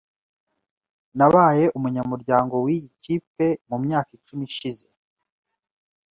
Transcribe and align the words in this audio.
Nabaye 1.17 1.65
umunyamuryango 1.77 2.55
wiyi 2.65 2.89
kipe 3.03 3.47
mu 3.69 3.77
myaka 3.83 4.09
icumi 4.17 4.43
ishize. 4.51 4.85